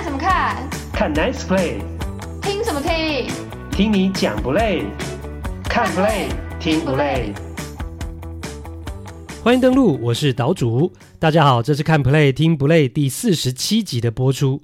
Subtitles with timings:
[0.00, 0.70] 看什么看？
[0.94, 1.82] 看 Nice Play。
[2.40, 3.30] 听什么听？
[3.70, 4.86] 听你讲不累？
[5.64, 7.34] 看 Play 听不累？
[9.44, 10.90] 欢迎登录，我是岛主。
[11.18, 14.62] 大家好，这是看 Play 听不累第四十七集的播出。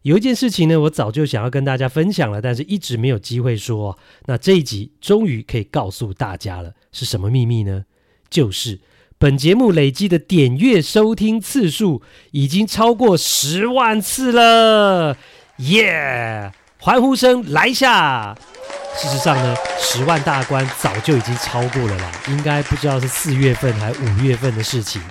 [0.00, 3.98] 有一件事情呢，我早就想要跟大家分享了，但是一直没有机会说。
[4.24, 7.84] 那这一集终于可以告诉大家了，是什么秘密呢？
[8.30, 8.80] 就是
[9.20, 12.00] 本节目累积的点阅收听次数
[12.30, 15.14] 已经超过十万次了，
[15.58, 16.50] 耶！
[16.78, 18.34] 欢呼声来一下。
[18.96, 25.02] 事实上呢，十万大关早就已经超过了啦，应该不知道是四月份还五月份的事情。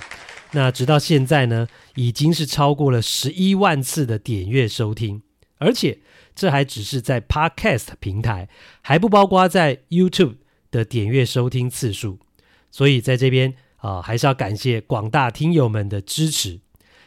[0.53, 5.21] 那直到现在呢，已经是超过了十一万次的点阅收听，
[5.59, 5.99] 而且
[6.33, 8.49] 这还只是在 Podcast 平台，
[8.81, 10.37] 还不包括在 YouTube
[10.71, 12.17] 的点阅收听次数。
[12.71, 16.59] 所以在这边啊、还是要感谢广大听友们的支持。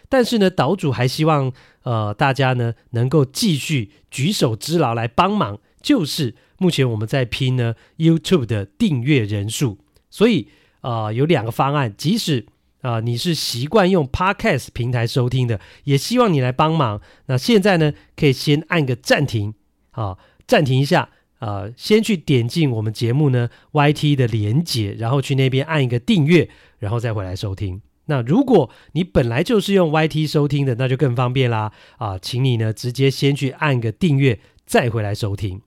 [0.09, 1.53] 但是呢，岛主还希望
[1.85, 9.79] 呃大家呢能够继续举手之劳来帮忙，就是目前我们在拼呢 YouTube 的订阅人数。
[10.11, 10.49] 所以
[10.83, 12.45] 啊、有两个方案，即使
[12.83, 17.01] 啊、你是习惯用 Podcast 平台收听的，也希望你来帮忙。
[17.27, 19.55] 那现在呢，可以先按个暂停，
[19.93, 21.09] 啊，暂停一下，
[21.43, 26.49] 呃，先去点进我们节目呢 YT 的连结，然后去那边按一个订阅，
[26.79, 27.83] 然后再回来收听。
[28.05, 35.61] 那如果你本来就是用 YT 收听的，那就更方便啦，啊，请你呢直接先去按个订阅，再回来收听。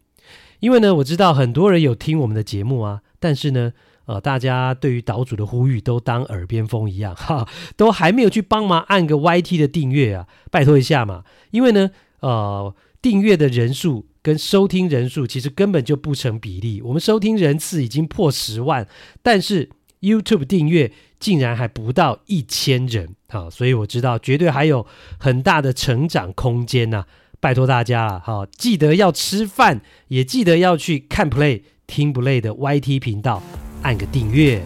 [0.61, 3.73] 因为呢，我知道很多人有听我们的节目啊，但是呢。
[4.07, 11.23] 呃，大家对于岛主的呼吁都当耳边风一样， 哈，都还没有去帮忙按个 YT 的订阅啊，拜托一下嘛。
[11.49, 16.81] 因为呢，呃，订阅的人数跟收听人数其实根本就不成比例。
[16.81, 18.87] 我们收听人次已经破十万，
[19.21, 19.69] 但是
[20.01, 24.87] YouTube 订阅竟然还不到一千人，好，所以我知道绝对还有
[25.19, 27.05] 很大的成长空间呐。
[27.39, 33.43] 拜托大家了，好，记得要吃饭，也记得要去看 Play 听不累的 YT 频道。
[33.83, 34.59] 按个订阅。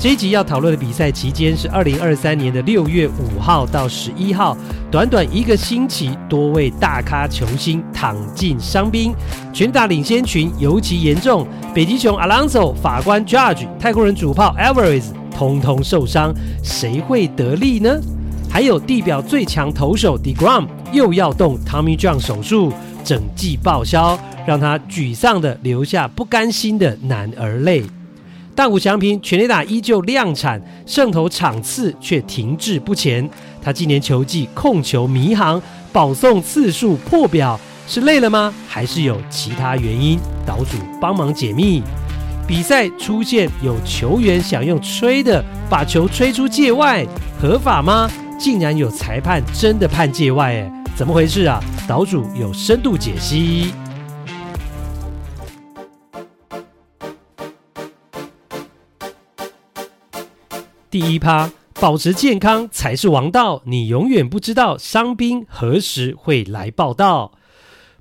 [0.00, 4.56] 这一集要讨论的比赛期间是二零二三年的六月五号到十一号，
[4.92, 9.12] 短短一个星期，多位大咖球星躺进伤兵，
[9.52, 11.44] 全打领先群尤其严重，
[11.74, 16.32] 北极熊 Alonso、法官 Judge、太空人主炮 Alvarez 通通受伤，
[16.62, 18.00] 谁会得利呢？
[18.48, 22.72] 还有地表最强投手 DeGrom 又要动 Tommy John 手术，
[23.02, 24.16] 整季报销。
[24.46, 27.84] 让他沮丧的留下不甘心的男儿泪。
[28.58, 33.30] 大谷翔平全垒打依旧量产，胜投场次却停滞不前。
[33.62, 38.52] 他今年球季控球迷航，保送次数破表，是累了吗？
[38.66, 40.18] 还是有其他原因？
[40.44, 41.80] 岛主帮忙解密。
[42.48, 45.40] 比赛出现有球员想用吹的
[45.70, 47.06] 把球吹出界外，
[47.40, 48.10] 合法吗？
[48.40, 51.62] 竟然有裁判真的判界外，哎，怎么回事啊？
[51.86, 53.72] 岛主有深度解析。
[60.90, 63.62] 第一趴，保持健康才是王道。
[63.66, 67.32] 你永远不知道伤兵何时会来报到。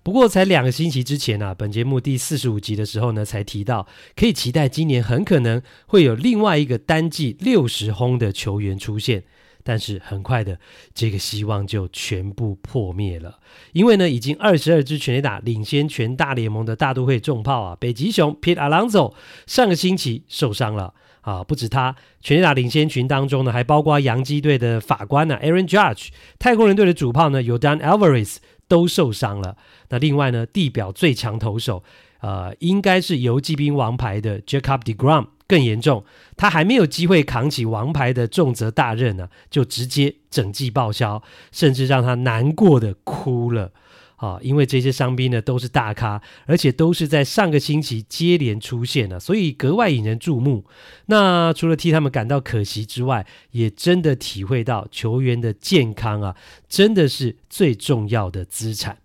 [0.04, 9.26] 不过，才两个星期之前啊，本节目第四十五集的时候呢，才提到可以期待今年很可能会有另外一个单季六十轰的球员出现。
[9.66, 10.58] 但是很快的，
[10.94, 13.40] 这个希望就全部破灭了。
[13.74, 19.14] 因为呢，已经二十二支全垒打领先全大联盟的大都会重炮啊，北极熊 Pete Alonso
[19.46, 20.94] 上个星期受伤了。
[21.28, 26.08] 啊，不止他，全垒打领先群当中呢，还包括洋基队的法官呢、Aaron Judge，
[26.40, 28.38] 太空人队的主炮呢 Yordan Alvarez
[28.70, 29.58] 都受伤了。
[29.90, 31.84] 那另外呢，地表最强投手，
[32.22, 36.06] 呃，应该是游骑兵王牌的 Jacob deGrom 更严重，
[36.38, 41.22] 他还没有机会扛起王牌的重责大任呢、就直接整季报销，
[41.52, 43.74] 甚至让他难过的哭了。
[44.18, 50.66] 啊，因为这些伤兵呢都是大咖，而且都是在上个星期接连出现了，所以格外引人注目。
[51.06, 56.36] 那除了替他们感到可惜之外，也真的体会到球员的健康啊，
[56.68, 58.98] 真的是最重要的资产。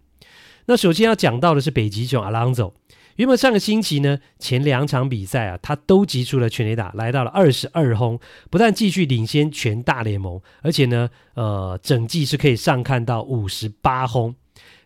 [0.65, 2.73] 那首先要讲到的是北极熊 Alonso，
[3.17, 14.35] 原本上个星期呢前两场比赛啊，他都击出了全垒打，来到了二十二轰，不但继续领先全大联盟，而且呢，呃，整季是可以上看到五十八轰。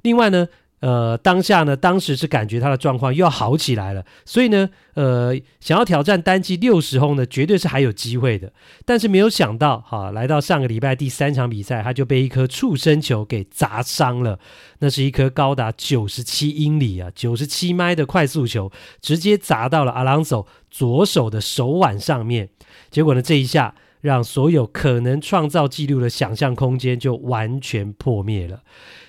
[0.06, 0.46] 另外呢，
[0.78, 8.52] 呃，当下呢，当时是感觉他的状况又要好起来了，所以呢，呃，想要挑战单季六十轰呢，绝对是还有机会的。
[8.84, 14.38] 但是没有想到，哈，来到上个礼拜第三场比赛，他就被一颗触身球给砸伤了。
[14.78, 18.70] 那是一颗高达九十七英里啊，九十七迈的快速球，
[19.00, 22.48] 直接砸到了阿朗索左手的手腕上面。
[22.92, 23.74] 结果呢，这一下。
[24.02, 28.60] 让所有可能创造纪录的想象空间就完全破灭了。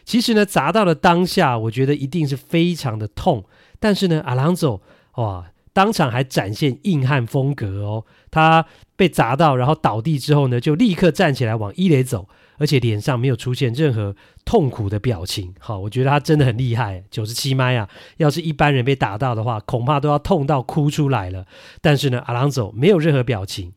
[0.08, 3.44] 其实呢，砸到了当下，我觉得一定是非常的痛。
[3.78, 4.82] 但是呢，阿朗佐
[5.16, 8.06] 哇，当场还展现硬汉风格哦。
[8.32, 8.66] 他
[8.96, 14.16] 被砸到，然后倒地之后呢，就立刻站起来往一垒走，而且脸上没有出现任何
[14.46, 15.54] 痛苦的表情。
[15.60, 17.04] 好，我觉得他真的很厉害。
[17.12, 21.46] 九十七迈啊，要是一般人被打到的话，恐怕都要痛到哭出来了。
[21.82, 23.74] 但是呢，阿朗佐没有任何表情。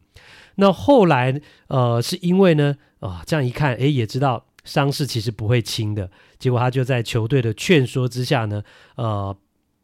[0.54, 6.10] 那后来，呃，是因为呢，啊、哦，这样一看，诶，也知道伤势其实不会轻的。
[6.38, 8.62] 结果他就在球队的劝说之下呢，
[8.96, 9.36] 呃，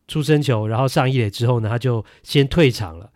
[0.09, 3.11] 出身球，然后上一垒之后呢，他就先退场了。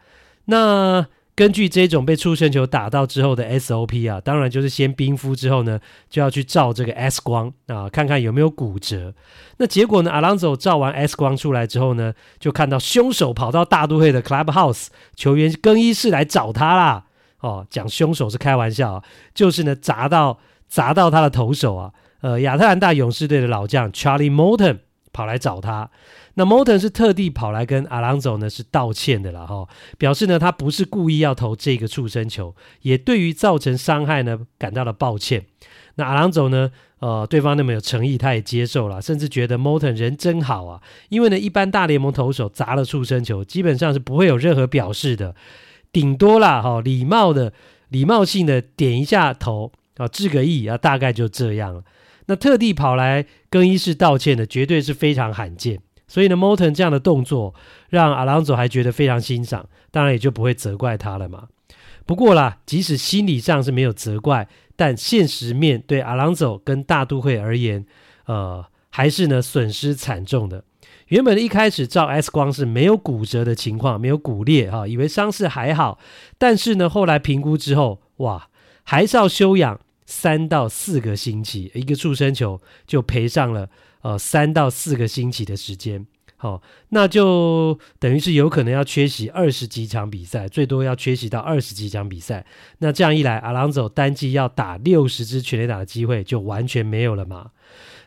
[0.47, 5.81] 那根据这种被出身球打到之后的 SOP 啊，当然就是先冰敷之后呢，
[6.11, 9.15] 就要去照这个 X 光啊、看看有没有骨折。
[9.56, 17.06] 那结果呢，阿朗佐照完 X 光出来之后呢，就看到凶手跑到大都会的 Clubhouse 球员更衣室来找他啦。
[17.39, 19.03] 哦，讲凶手是开玩笑，
[19.33, 20.39] 就是呢砸到
[20.70, 24.78] 砸到他的投手啊，呃，亚特兰大勇士队的老将 Charlie Morton
[25.12, 25.90] 跑来找他，
[26.34, 29.69] 那 Morton 是特地跑来跟阿朗佐呢是道歉的啦，哈、哦，
[29.99, 35.44] 表示呢他不是故意要投这个触身球，也对于造成伤害呢感到了抱歉。
[35.96, 36.70] 那阿朗佐呢，
[37.00, 45.34] 呃，对方那么有诚意，他也接受了，甚至觉得 Morton 人真好啊，因为呢一般大联盟投手砸了触身球，基本上是不会有任何表示的。
[45.93, 47.52] 顶多啦，哈，礼貌的、
[47.88, 51.85] 礼貌性的点一下头啊，致个意啊，大概就这样了。
[52.26, 55.81] 那特地跑来更衣室道歉的，绝对是非常罕见。
[56.08, 57.55] 所以呢，Morton 这样的动作
[57.91, 61.49] 让阿朗佐还觉得非常欣赏，当然也就不会责怪他了嘛。
[62.06, 67.85] 不过啦，即使心理上是没有责怪，但现实面对阿朗佐跟大都会而言，
[68.25, 70.64] 呃，还是呢损失惨重的。
[71.08, 75.99] 原本一开始照 X 光是没有骨折的情况，没有骨裂哈，以为伤势还好。
[76.38, 78.49] 但是呢，后来评估之后，哇，
[78.85, 79.81] 还是要休养
[80.11, 83.71] 三到四个星期，一个触身球就赔上了
[84.03, 86.05] 呃三到四个星期的时间。
[86.37, 92.45] 好、那就等于是有可能要缺席二十几场比赛，最多要缺席到二十几场比赛。
[92.79, 97.53] 那这样一来，阿朗佐单季要打六十支全垒打的机会就完全没有了嘛。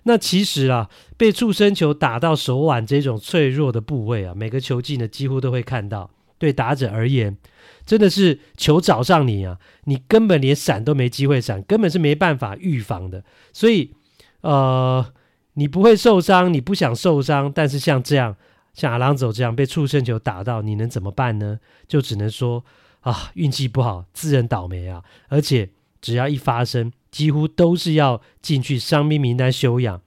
[0.04, 6.10] 那其实啊，被触身球打到手腕这种脆弱的部位啊，每个球季呢几乎都会看到。
[6.38, 7.38] 对打者而言，
[7.86, 13.24] 真的是球找上你啊，你根本连闪都没机会闪，根本是没办法预防的。
[13.52, 13.94] 所以，
[14.42, 15.06] 呃，
[15.54, 18.36] 你不会受伤，你不想受伤，但是像这样，
[18.74, 21.60] 像阿朗佐这样被触身球打到，你能怎么办呢？
[21.88, 22.64] 就只能说
[23.02, 25.04] 啊，运气不好，自认倒霉啊。
[25.28, 25.70] 而且
[26.02, 30.02] 只要一发生，几乎都是要进去伤兵名单休养。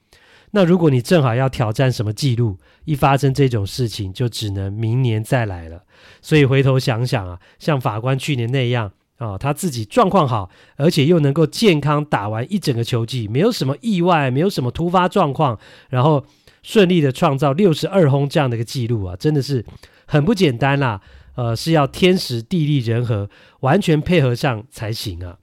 [0.56, 2.56] 那如果你正好要挑战什么记录，
[2.86, 5.82] 一发生这种事情，就只能明年再来了。
[6.22, 15.58] 所以回头想想啊，像法官去年那样啊、他自己状况好，而且又能够健康打完一整个球季，没有什么意外，没有什么突发状况，
[15.90, 16.24] 然后
[16.62, 19.62] 顺利的创造六十二轰这样的一个记录啊，真的是
[20.06, 21.02] 很不简单啦。
[21.34, 23.28] 呃，是要天时地利人和
[23.60, 25.36] 完全配合上才行啊。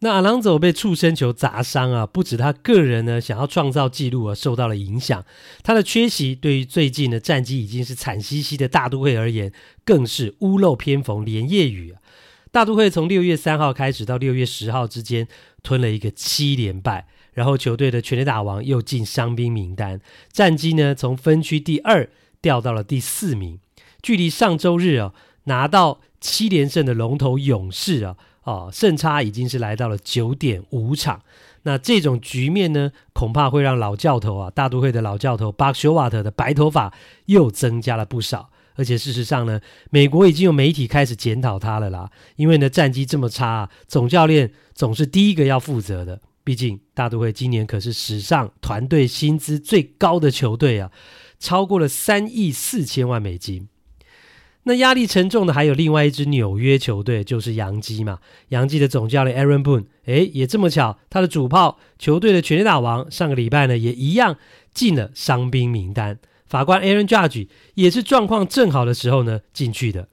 [0.00, 5.24] 那阿朗佐被触身球砸伤啊，不止他个人呢想要创造纪录而受到了影响，
[5.64, 9.52] 他的缺席对于最近的战绩已经是惨兮兮的大都会而言，
[9.84, 12.00] 更是屋漏偏逢连夜雨啊。
[12.52, 15.26] 大都会从六月三号开始到六月十号之间
[15.64, 22.08] 吞了一个七连败，然后球队的全垒打王又进伤兵名单，战绩呢从分区第二
[22.40, 23.58] 掉到了第四名，
[24.00, 25.12] 距离上周日啊
[25.44, 28.16] 拿到七连胜的龙头勇士啊。
[28.48, 31.20] 哦，胜差已经是来到了九点五场。
[31.64, 36.94] 那这种局面呢，恐怕会让老教头啊，大都会的老教头巴克修瓦特的白头发
[37.26, 38.48] 又增加了不少。
[38.74, 42.10] 而且事实上呢，美国已经有媒体开始检讨他了啦。
[42.36, 46.18] 因为呢，战绩这么差啊，总教练总是第一个要负责的。
[46.42, 50.90] 毕竟大都会今年可是史上团队薪资最高的球队啊，
[51.38, 53.68] 超过了三亿四千万美金。
[54.64, 58.18] 那压力沉重的还有另外一支纽约球队，就是洋基嘛。
[58.48, 64.36] 洋基的总教练 Aaron Boone，诶，也这么巧，他的主炮球队的全垒打王上个礼拜呢，也一样
[64.74, 66.18] 进了伤兵名单。
[66.46, 70.08] 法官 Aaron Judge 也是状况正好的时候呢进去的。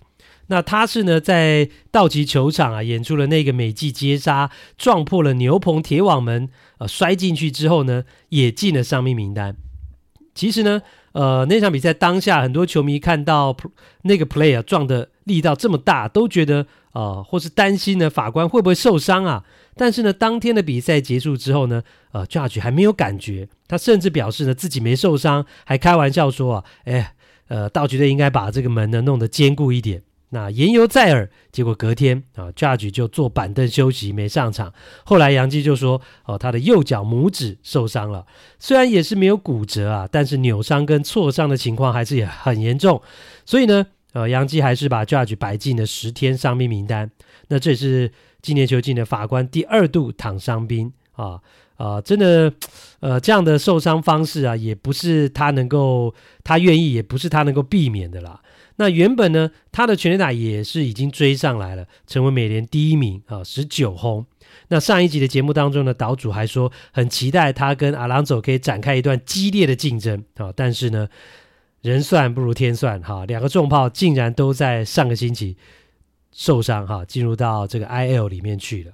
[0.48, 6.48] 那他是呢在道奇球场啊演出了那个美技接杀，撞破了牛棚铁网门，
[6.78, 9.58] 呃摔进去之后呢，也进了伤兵名单。
[10.34, 10.82] 其实呢。
[11.16, 13.56] 呃，那场比赛当下，很多球迷看到
[14.02, 19.46] 那个 player 撞的力道这么大，都觉得呃，或是担心呢，法官会不会受伤啊？
[19.78, 21.82] 但是呢，当天的比赛结束之后呢，
[22.12, 27.14] 呃，Judge 还没有感觉，他甚至表示呢自己没受伤，还开玩笑说啊，哎，
[27.48, 30.02] 呃，道具队应该把这个门呢弄得坚固一点。
[30.36, 34.74] 那言犹在耳，结果隔天啊，Judge 就坐板凳休息，没上场。
[35.06, 38.26] 后来杨基就说，哦，他的右脚拇指受伤了，
[38.60, 43.02] 虽然也是没有骨折啊，但是扭伤跟挫伤的情况还是也很严重。
[43.46, 47.10] 所以呢，呃，杨基还是把 Judge 摆进了十天伤兵名单。
[47.48, 48.12] 那这是
[48.42, 51.40] 今年球季的法官第二度躺伤兵啊
[51.78, 52.52] 啊，真的，
[53.00, 56.14] 呃，这样的受伤方式啊，也不是他能够，
[56.44, 58.42] 他愿意，也不是他能够避免的啦。
[58.78, 64.26] 那原本呢，他的全垒打也是已经追上来了，成为美联第一名啊，十九轰。
[64.68, 71.08] 那上一集的节目当中呢，岛主还说很期待他跟阿朗佐可以展开一段激烈的竞争啊，但是呢，
[71.82, 75.56] 人算不如天算哈，两个重炮竟然都在上个星期
[76.32, 78.92] 受伤哈，进入到这个 IL 里面去了。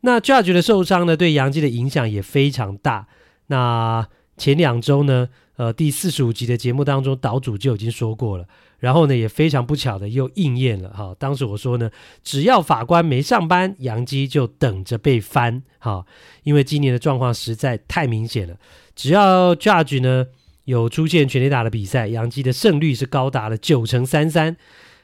[0.00, 3.06] 那 Judge 的受伤呢，对洋基的影响也非常大。
[3.48, 8.46] 那前两周呢，呃，第四十五集的节目当中，岛主就已经说过了。
[8.82, 11.14] 然后呢，也非常不巧的又应验了哈。
[11.16, 11.88] 当时我说呢，
[12.24, 16.04] 只要法官没上班，杨基就等着被翻哈。
[16.42, 18.56] 因为今年的状况实在太明显了，
[18.96, 20.26] 只要 Judge 呢
[20.64, 24.56] 有出现全垒打的比赛，杨基的胜率是高达了九成三三。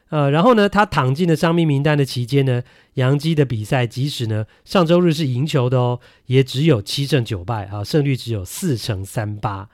[0.08, 9.68] 呃，然后呢，他躺进了伤兵名单的期间呢，杨基的比赛即使呢上周日是赢球的哦，也只有七胜九败啊，胜率只有四成三八。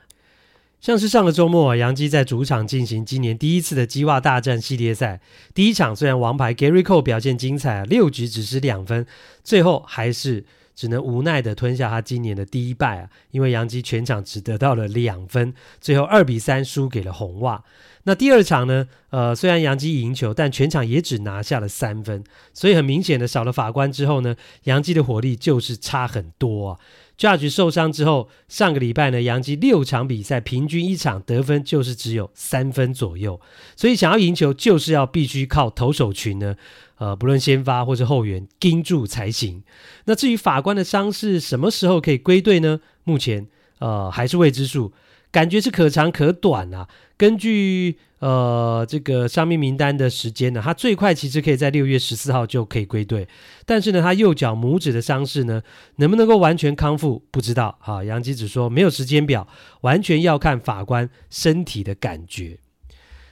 [0.85, 5.19] 像是上个周末啊，洋基在主场进行今年第一次的鸡袜大战系列赛。
[5.55, 9.07] 第一场虽然王牌 Gary Cole 表现精彩，六局只失两分，
[9.43, 13.09] 最后还是只能无奈的吞下他今年的第一败啊。
[13.31, 17.65] 因为杨基全场只得到了两分，最后二比三输给了红袜。
[18.03, 18.87] 那第二场呢？
[19.09, 22.23] 呃，虽然杨基赢球，但全场也只拿下了三分，
[22.53, 26.79] 所以很明显的少了法官之后呢，杨基的火力就是差很多啊。
[27.19, 33.41] Judge 受伤之后，上个礼拜呢，洋基六场比赛平均一场得分就是只有三分左右，
[33.77, 36.57] 所以想要赢球，就是要必须靠投手群呢，
[36.99, 39.63] 呃，不论先发或是后援盯住才行。
[40.07, 42.81] 那至于法官的伤势什么时候可以归队呢？
[43.05, 43.47] 目前
[43.79, 44.93] 呃还是未知数。
[45.31, 46.87] 感觉是可长可短啊。
[47.17, 53.29] 根据呃这个伤病名单的时间呢，他最快其实可以在六月十四号就可以归队。
[53.67, 55.61] 但是呢，他右脚拇指的伤势呢，
[55.97, 57.77] 能不能够完全康复，不知道。
[57.83, 59.47] 哈，洋基只说没有时间表，
[59.83, 62.59] 完全要看法官身体的感觉。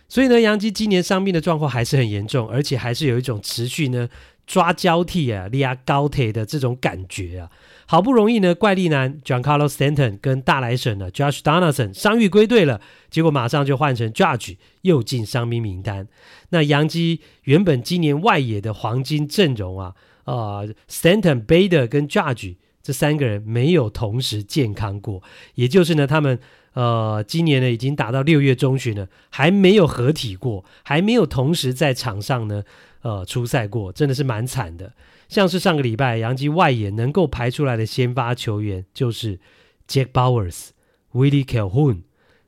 [0.08, 4.06] 所以呢，杨基今年伤病的状况还是很严重，而且还是有一种持续呢
[4.46, 7.50] 抓交替啊、立压高铁的这种感觉啊。
[7.92, 12.80] 好不容易呢，怪力男 Giancarlo Stanton 跟大来神呢 Josh Donaldson 伤愈归队了，
[13.10, 16.08] 结果马上就换成 Judge 又进伤兵名单。
[16.48, 19.94] 那洋基原本今年外野的黄金阵容啊，
[20.24, 25.22] 啊、呃、Stanton、Bader 跟 Judge 这三个人没有同时健康过，
[25.56, 26.38] 也就是呢，他们
[26.72, 32.62] 呃今年呢已经打到六月中旬了，还没有合体过，还没有同时在场上呢
[33.02, 34.94] 呃出赛过，真的是蛮惨的。
[35.32, 39.40] 像是上个礼拜，洋基外野能够排出来的先发球员就是
[39.88, 40.68] Jack Bowers、
[41.14, 42.02] Willie Calhoun、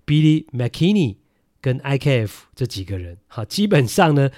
[0.04, 1.16] Billy McKinney
[1.62, 4.28] 跟 IKF 这几个人，好，基本上呢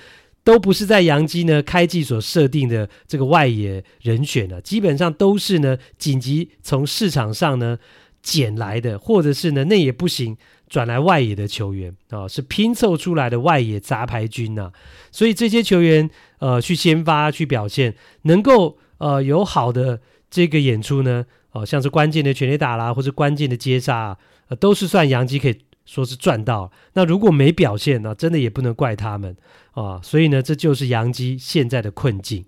[0.45, 7.81] 都不是在洋基呢开季所设定的这个外野人选了，基本上都是呢紧急从市场上呢
[8.23, 10.37] 捡来的，或者是呢那也不行
[10.69, 14.71] 转来外野的球员啊，是拼凑出来的外野杂牌军呐，
[15.11, 16.11] 所以这些球员。
[16.39, 17.95] 呃，去先发去表现，
[18.25, 24.15] 能够呃有好的这个演出呢，哦、像是关键的全垒打啦，或者关键的接杀
[24.49, 26.71] 啊，都是算洋基可以说是赚到。
[26.93, 29.35] 那如果没表现呢，真的也不能怪他们
[29.73, 32.45] 啊、所以呢，这就是洋基现在的困境。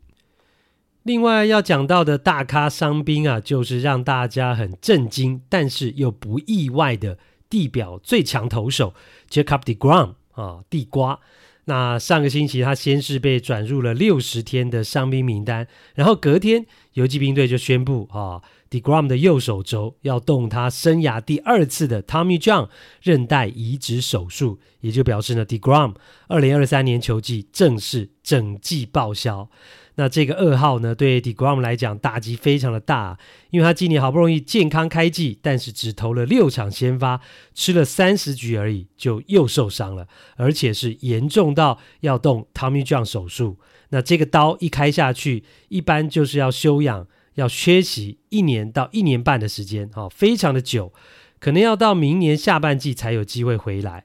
[1.04, 7.16] 另外要讲到的大咖伤兵啊，就是让大家很震惊，但是又不意外的
[7.48, 8.94] 地表最强投手
[9.30, 11.20] Jacob deGrom 啊，地瓜。
[11.64, 16.64] 那上个星期，他先是被转入了六十天的伤兵名单，然后隔天
[16.94, 18.40] 游骑兵队就宣布啊
[18.70, 22.70] ，deGrom 的右手肘要动他生涯第二次的 Tommy John
[23.02, 25.94] 韧带移植手术，也就表示呢，deGrom
[26.28, 29.50] 二零二三年球季正式整季报销。
[29.98, 33.18] 那这个二号呢，对 deGrom 来讲打击非常的大，
[33.50, 37.20] 因为他今年好不容易健康开季，但是只投了六场先发，
[37.52, 43.58] 吃了三十局而已，就又受伤了，而且是严重到要动 Tommy John 手术。
[43.88, 50.92] 那这个刀一开下去，一般就是要休养，要缺席一年到一年半的时间，啊，非常的久，
[51.40, 54.04] 可能要到明年下半季才有机会回来。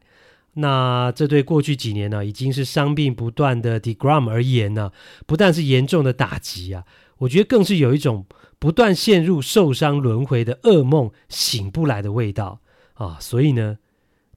[0.55, 4.91] 那这对过去几年呢，已经是伤病不断的 deGrom 而言呢，
[5.25, 6.83] 不但是严重的打击啊，
[7.19, 8.25] 我觉得更是有一种
[8.59, 12.61] 不断陷入受伤轮回的噩梦醒不来的味道
[12.93, 13.17] 啊。
[13.19, 13.79] 所以呢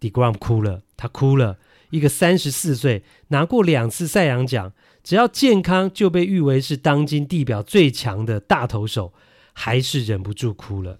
[0.00, 1.58] ，deGrom 哭了，他哭了，
[1.90, 4.72] 一个三十四岁拿过两次赛扬奖，
[5.04, 9.12] 只要健康就被誉为是当今地表最强的大投手，
[9.52, 10.98] 还是忍不住哭了。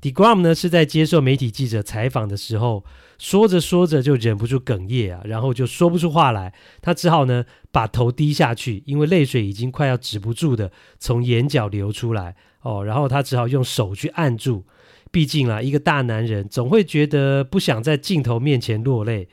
[0.00, 2.86] DeGrom 呢是在接受媒体记者采访的时候，
[3.20, 12.34] 说着说着就忍不住哽咽啊，然后就说不出话来，他只好呢把头低下去，因为泪水已经快要止不住的从眼角流出来。
[12.62, 14.64] 哦，然后他只好用手去按住，
[15.10, 19.28] 毕竟啊一个大男人总会觉得不想在镜头面前落泪，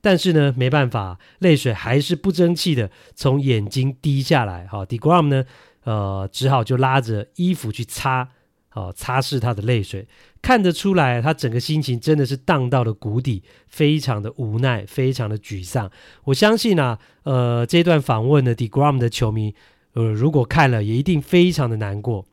[0.00, 5.44] 但是呢没办法，泪水还是不争气的从眼睛滴下来，好，DeGrom 呢
[5.82, 8.28] 呃只好就拉着衣服去擦。
[8.74, 10.06] 哦，擦拭他的泪水，
[10.40, 15.90] 看得出来，他整个心情真的是荡到了谷底，非常的无奈，非常的沮丧。
[16.24, 19.54] 我相信啊，呃，这段访问呢 DeGrom 的球迷，
[19.92, 22.24] 呃，如果看了，也一定非常的难过。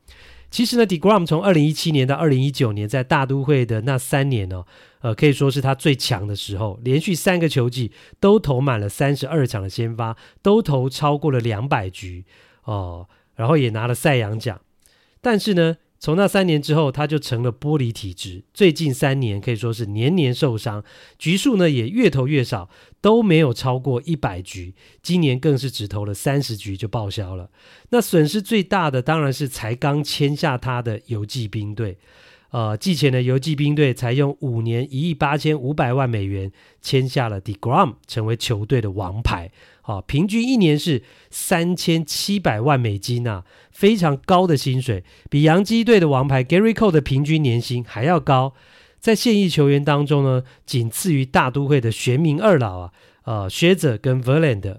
[0.50, 4.63] 其实呢，DeGrom 从二零一七年到二零一九年，在大都会的那三年呢，
[5.01, 12.25] 呃，可以说是他最强的时候，连续三个球季都投满了三十二场的先发，都投超过了两百局
[12.63, 14.60] 哦，然后也拿了赛扬奖。
[15.22, 18.44] 但是呢，从那三年之后，他就成了玻璃体质。
[18.53, 20.82] 最近三年可以说是年年受伤，
[21.18, 22.70] 局数呢也越投越少，
[23.01, 24.74] 都没有超过一百局。
[25.03, 27.50] 今年更是只投了三十局就报销了。
[27.89, 31.98] 那损失最大的当然是才刚签下他的游骑兵队。
[32.51, 36.51] 呃，季前的游骑兵队才用五年一亿八千五百万美元
[36.82, 39.51] 签下了 DeGrom，成为球队的王牌。
[39.89, 48.53] 啊，平均一年是三千七百万美金啊，非常高的薪水，比洋基队的王牌 Gary Cole 的平均年薪还要高。
[49.00, 52.91] 在现役球员当中呢，仅次于大都会的玄冥二老啊，
[53.24, 54.77] 呃，Scherzer 跟 Verland。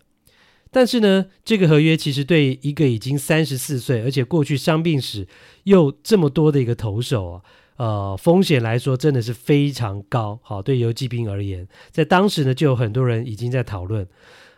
[0.71, 5.27] 但是呢，这个合约其实对一个已经三十四岁，而且过去伤病史
[5.65, 7.43] 又这么多的一个投手啊，
[7.79, 10.39] 呃，风险来说真的是非常高。
[10.45, 14.07] 好，对游骑兵而言，在当时呢，就有很多人已经在讨论。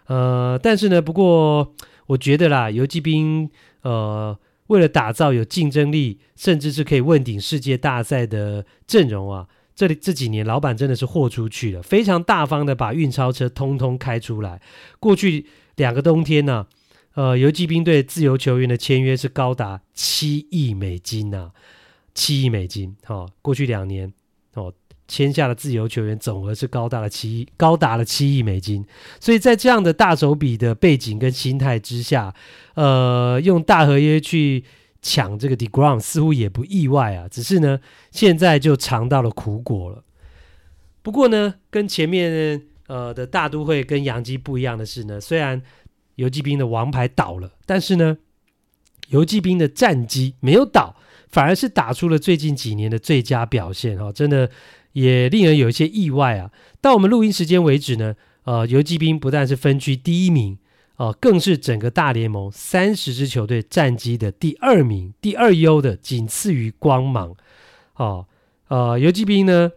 [0.06, 1.74] 呃，但是呢，不过
[2.06, 3.50] 我觉得啦，游骑兵
[3.82, 14.60] 呃，为了打造有竞争力，甚至是可以问鼎世界大赛的阵容啊，这里这几年老板真的是豁出去了，非常大方的把运钞车通通开出来。
[14.98, 16.66] 过去两个冬天呢、
[17.14, 21.50] 呃，游骑兵队自由球员的签约是高达七亿美金呐、啊，
[22.14, 22.96] 七亿美金。
[23.04, 24.12] 好、哦，过去两年
[24.54, 24.72] 哦。
[25.12, 28.82] 签下的自由球员总额是高达了七亿，高达了七亿美金。
[29.20, 32.34] 所以在这样的大手笔的背景跟心态之下，
[32.76, 34.64] 呃，用大合约去
[35.02, 37.28] 抢这个 DeGrom 似乎也不意外啊。
[37.28, 37.78] 只是呢，
[38.10, 40.02] 现在就尝到了苦果了。
[41.02, 45.60] 不过呢，跟前面呃的大都会跟洋基不一样的是呢，虽然
[46.14, 48.16] 游骑兵的王牌倒了，但是呢，
[49.08, 50.96] 游骑兵的战绩没有倒，
[51.28, 54.48] 反而是打出了最近几年的最佳表现、哦，真的。
[54.92, 56.50] 也令人有一些意外啊！
[56.80, 60.58] 到我们录音时间为止呢，呃，游击兵不但是分区第一名，
[60.96, 67.34] 哦、更是整个大联盟三十支球队战绩的第二名，第二优的，仅次于光芒。
[67.96, 68.26] 哦，
[68.68, 69.72] 呃，游击兵呢，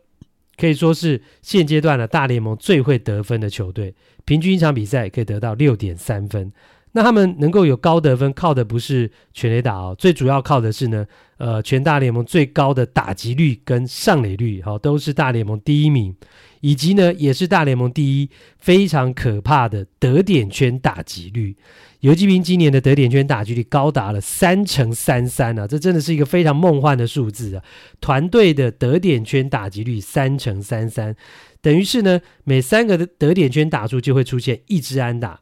[0.57, 3.93] 可以说是现阶段的大联盟最会得分的球队，
[4.25, 6.51] 平均一场比赛可以得到六点三分。
[6.95, 11.05] 那他们能够有高得分，靠的不是全垒打哦，最主要靠的是呢，
[11.35, 16.15] 呃，全大联盟最高的打击率跟上垒率，好、哦，都是大联盟第一名，
[16.61, 21.57] 以及呢，也是大联盟第一非常可怕的得点圈打击率。
[21.99, 27.63] 游击兵今年的得点圈打击率高达了三成三三啊，这真的是一个非常梦幻的数字啊！
[27.99, 31.13] 团队的得点圈打击率三成三三，
[31.61, 35.41] 等于是呢，每三个的得点圈打出就会出现一支安打。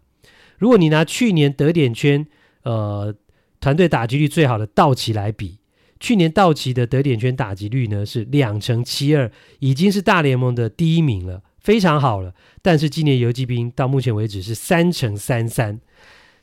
[0.63, 2.25] 如果你拿去年得点圈，
[2.61, 3.13] 呃，
[3.59, 5.59] 团队打击率最好的道奇来比，
[5.99, 12.33] 去年道奇的得点圈打击率呢是两成七二，已经是大联盟的第一名了，非常好了。
[12.61, 15.81] 但是今年游骑兵到目前为止是三成三三，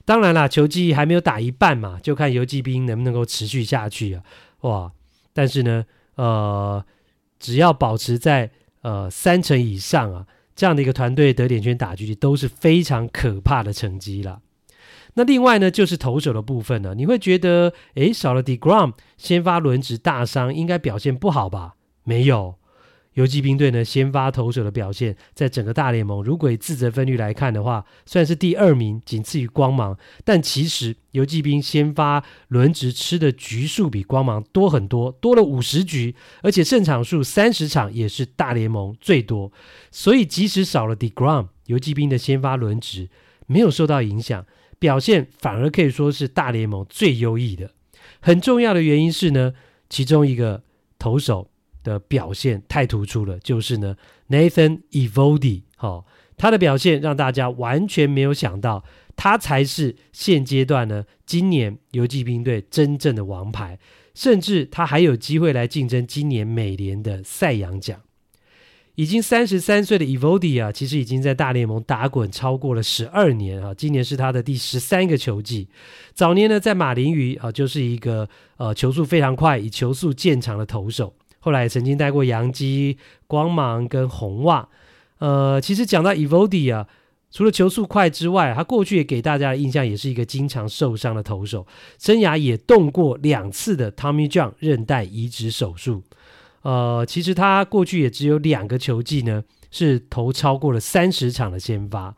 [0.04, 4.22] 当然啦，球季还没有打一半嘛，就看游骑兵能不能够持续下去啊，
[4.60, 4.92] 哇！
[5.32, 6.84] 但是呢，呃，
[7.38, 8.50] 只要保持在
[8.82, 10.26] 呃三成以上啊。
[10.60, 14.42] 这样的一个团队得点圈打击率都是非常可怕的成绩了。
[15.14, 21.76] 那另外呢，就是投手的部分呢，你会觉得，诶，少了 DeGrom，先发轮值大伤，应该表现不好吧？
[22.04, 22.56] 没有。
[23.14, 29.98] 游骑兵队呢，先发投手的表现，在整个大联盟，如果以自责分率来看的话，算是第二名，仅次于光芒。
[30.24, 39.50] 但其实游骑兵先发轮值吃的局数比光芒多很多，多了五十局，而且胜场数三十场也是大联盟最多。
[39.90, 43.08] 所以即使少了 DeGrom，游骑兵的先发轮值
[43.48, 44.46] 没有受到影响，
[44.78, 47.72] 表现反而可以说是大联盟最优异的。
[48.20, 49.54] 很重要的原因是呢，
[49.88, 50.62] 其中一个
[50.96, 51.50] 投手。
[51.82, 53.96] 的表现太突出了，就是呢
[54.28, 56.04] ，Nathan Eovaldi，好、哦，
[56.36, 58.84] 他的表现让大家完全没有想到，
[59.16, 63.78] 他才是现阶段呢今年游骑兵队真正的王牌，
[64.14, 68.00] 甚至他还有机会来竞争今年美联的赛扬奖。
[68.96, 75.68] 已经三十三岁的 Eovaldi 啊，其实已经在大联盟打滚超过了十二年啊，今年是他的第十三个球季。
[76.12, 81.14] 早年呢，在马林鱼啊，就是一个呃球速非常快、以球速见长的投手。
[81.40, 84.68] 后来曾经带过洋基、光芒跟红袜。
[85.18, 86.86] 呃，其实讲到 Evody 啊，
[87.30, 91.66] 除了球速快之外，他过去也给大家的印象也是一个经常受伤的投手，
[91.98, 96.02] 生涯也动过两次的 Tommy John 韧带移植手术。
[96.62, 102.14] 呃，其实他过去也只有两个球季呢，是投超过了三十场的先发，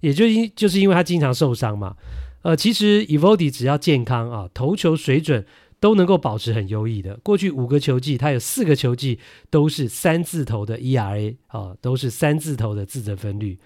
[0.00, 1.96] 也就因就是因为他经常受伤嘛。
[2.42, 5.44] 呃，其实 Evody 只要健康啊，投球水准
[5.84, 7.14] 都能够保持很优异的。
[7.22, 9.18] 过去五个球季，他有四个球季
[9.50, 13.58] 都是三字头的 ERA 啊，都是三字头的自责分率。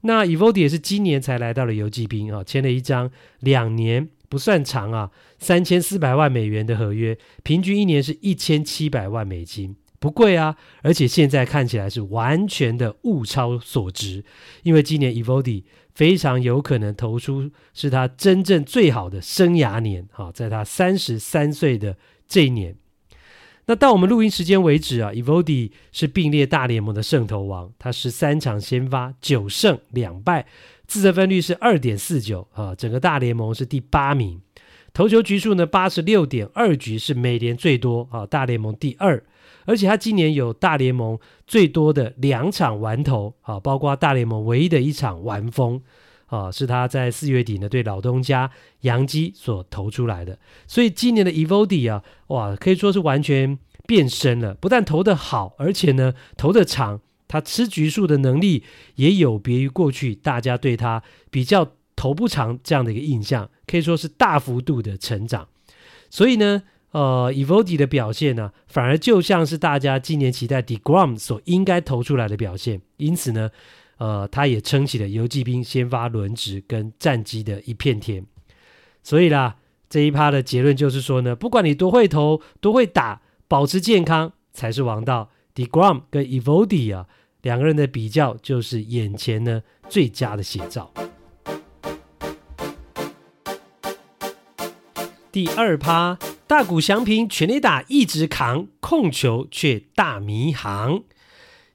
[0.00, 3.10] 那 e v o d i 也是今年才来到了游骑兵啊，签了一张
[3.40, 4.08] 两年。
[4.30, 10.56] 不算长啊，三千四百万美元的合约，平均一年是一千七百万美金，不贵啊。
[10.80, 14.24] 而且现在看起来是完全的物超所值，
[14.62, 15.64] 因为今年 e v o d i
[15.96, 21.96] 非常有可能投出是他真正最好的生涯年啊，在他三十三岁的
[22.28, 22.76] 这一年。
[23.64, 30.46] 那到我们录音时间为止啊，Evody 是并列大联盟的胜投王，他十三场先发九胜两败。
[30.86, 34.40] 自责分率是二点四九啊，整个大联盟是第八名，
[34.92, 39.24] 投球局数呢八十六点二局是美联最多啊，大联盟第二，
[39.66, 45.82] 而且他今年有大联盟最多的两场完投啊，包括大联盟唯一的一场完封
[46.26, 48.50] 啊，是他在四月底呢对老东家
[48.80, 57.00] 洋基所投出来的，所以今年的 Evody 啊，哇，可以说是完全变身了，不但投得好，而且呢投得长。
[57.28, 58.62] 他吃局数的能力
[58.94, 65.48] 也有别于过去大家对他比较投不长这样的一个印象，可以说是大幅度的成长。
[66.08, 72.80] 所以呢，呃，Evodi 的表现呢，反而就像是大家今年期待 deGrom 所应该投出来的表现。
[72.96, 73.50] 因此呢，
[73.98, 78.24] 呃，他也撑起了游骑兵先发轮值跟战绩的一片天。
[79.02, 79.56] 所以啦，
[79.90, 85.30] 这一趴的结论就是说呢，不管你多会投、多会打，保持健康才是王道。
[85.54, 87.06] deGrom 跟 Evodi 啊，
[87.42, 90.92] 两个人的比较就是眼前呢最佳的写照。
[95.30, 101.02] 第二趴，大谷翔平全力打一直扛，控球却大迷航。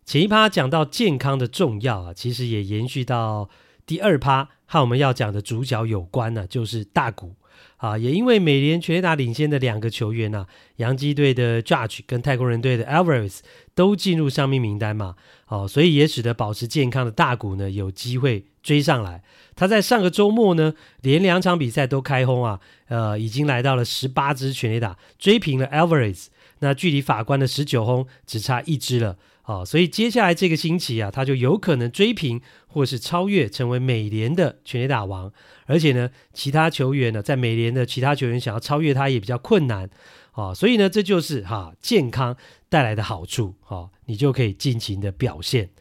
[0.06, 3.50] 前一趴讲到健康的重要啊，其实也延续到
[3.86, 7.36] 第二趴，和我们要讲的主角有关呢、就是大谷。
[7.82, 13.40] 啊，也因为美联全垒打领先的两个球员呢、啊，洋基队的 Judge 跟太空人队的 Alvarez
[13.74, 15.16] 都进入伤兵名单嘛，
[15.48, 19.24] 哦，所以也使得保持健康的大谷呢有机会追上来。
[19.56, 26.28] 他在上个周末呢，连两场比赛都开轰啊，呃，已经来到了十八支全垒打，追平了 Alvarez，
[26.62, 29.18] 那距离法官的十九轰只差一支了。
[29.44, 35.34] 哦，所以接下来这个星期啊，他就有可能追平或是超越，成为美联的全垒打王。
[35.66, 39.90] 而且呢，其他球员呢，在美联的其他球员想要超越他也比较困难。
[40.34, 42.38] 哦，所以呢，这就是哈、健康
[42.70, 43.56] 带来的好处。
[43.68, 45.72] 哦，你就可以尽情的表现。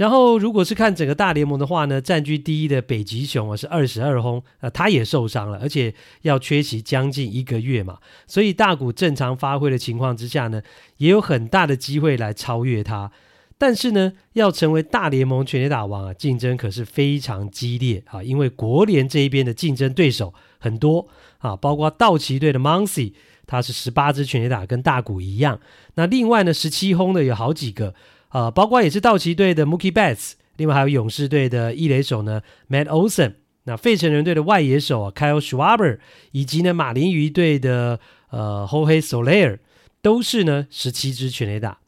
[0.00, 10.62] 然后，如果是看整个大联盟的话呢，占据第一的北极熊啊是二十二轰，呃，他也受伤了，而且要缺席将近一个月嘛，所以大谷正常发挥的情况之下呢，
[10.96, 13.12] 也有很大的机会来超越他。
[13.58, 21.08] 但是呢，要成为大联盟全垒打王啊，竞争可是非常激烈啊，因为国联这一边的竞争对手很多
[21.40, 23.12] 啊，包括道奇队的 Muncy，
[23.46, 25.60] 他是十八支全垒打，跟大谷一样。
[25.96, 27.94] 那另外呢，十七轰的有好几个。
[28.30, 35.98] 呃，包括也是道奇队的 Mookie Betts，另外还有勇士队的一垒手呢 Matt Olson，那费城人队的外野手啊 Kyle Schwarber，
[36.32, 37.98] 以及呢马林鱼队的
[38.30, 39.58] 呃 Jorge Soler，
[40.00, 41.78] 都是呢十七支全垒打。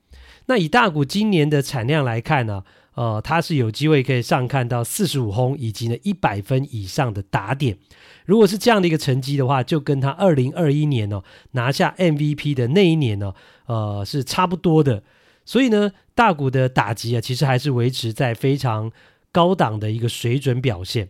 [0.47, 2.65] 那以大谷今年的产量来看呢，
[2.97, 7.79] 呃，他是有机会可以上看到四十五轰，以及呢一百分以上的打点。
[8.27, 13.33] 如果是这样的一个成绩的话，就跟他二零二一年哦拿下 MVP 的那一年呢，
[13.67, 15.05] 呃，是差不多的。
[15.45, 18.91] 所以呢，大谷的打击啊，其实还是维持在非常
[19.31, 21.09] 高档的一个水准表现。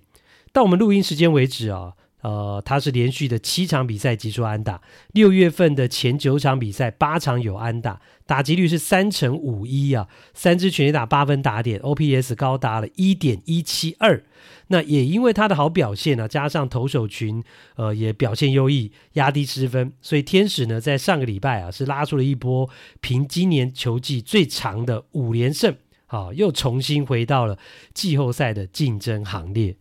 [0.53, 4.81] 到我们录音时间为止啊，呃，他是连续的七场比赛击出安打，
[5.13, 14.23] 六月份的前九场比赛八场有安打，打击率是三成五一啊，三支全垒打八分打点，OPS 高达了一点一七二。
[14.73, 17.45] 那也因为他的好表现呢、啊，加上投手群
[17.77, 22.69] 呃也表现优异，压低失分，所以天使呢在上个礼拜啊是拉出了一波
[23.03, 27.59] 平今年球季最长的五连胜啊，又重新回到了
[27.93, 29.77] 季后赛的竞争行列。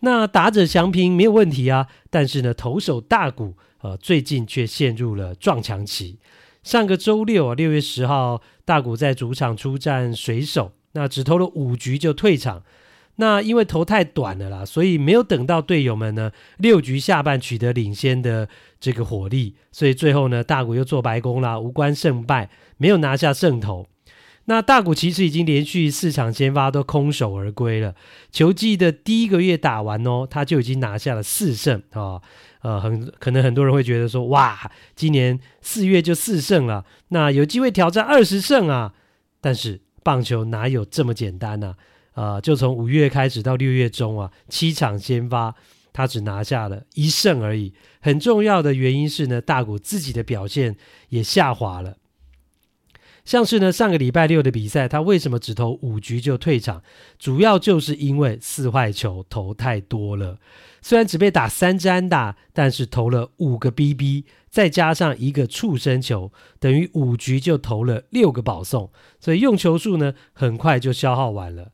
[0.00, 6.18] 那打者翔平没有问题啊，但是呢，投手大谷呃最近却陷入了撞墙期。
[6.64, 12.64] 上个周六啊，六月十号，大谷在主场出战水手，那只投了五局就退场。
[13.16, 18.48] 那因为投太短了啦，所以没有等到队友们呢六局下半取得领先的
[18.78, 23.86] 这个火力，所以最后呢，大谷又做白工啦，无关胜败，没有拿下胜投。
[24.48, 27.96] 那大谷其实已经连续四场先发都空手而归了。
[28.30, 32.22] 球季的第一个月打完哦，他就已经拿下了四胜啊、
[32.62, 38.94] 呃，很可能很多人会觉得说，哇，今年四月就四胜了，那有机会挑战二十胜啊。
[39.40, 41.74] 但是棒球哪有这么简单呢、啊？
[42.16, 45.54] 呃，就从五月开始到六月中啊，七场先发，
[45.92, 47.74] 他只拿下了一胜而已。
[48.00, 50.76] 很重要的原因是呢，大谷自己的表现
[51.10, 51.98] 也下滑了。
[53.26, 56.82] 像是呢，上个礼拜六的比赛，他为什么只投五局就退场？
[57.18, 60.38] 主要就是因为四坏球投太多了。
[60.80, 71.72] 虽然只被打三支安打，但是投了五个 BB，再加上一个触身球，等于五局就投了六个保送，所以用球数呢，很快就消耗完了。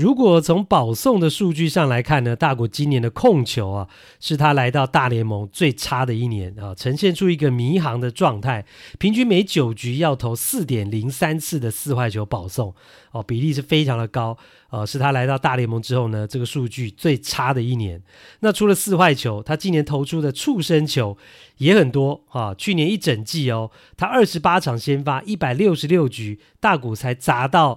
[0.00, 3.86] 如果从保送的数据上来看呢，大谷今年的控球啊，
[4.18, 8.64] 是他来到大联盟最差的一年啊，呈现出一个迷航的状态，
[8.98, 12.74] 平均每九局要投四点零三次的四坏球保送
[13.12, 14.38] 哦，比例是非常的高，
[14.70, 18.02] 呃，是他来到大联盟之后呢，这个数据最差的一年。
[18.40, 21.18] 那除了四坏球，他今年投出的触身球
[21.58, 27.76] 也很多啊，去年一整季哦，他二十八场先发一百六十六局，大谷才砸到。